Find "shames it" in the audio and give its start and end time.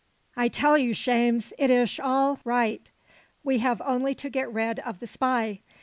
0.95-1.69